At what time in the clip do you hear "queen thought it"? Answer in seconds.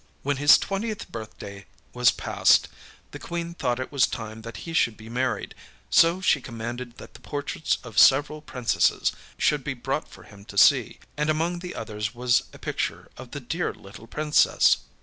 3.19-3.91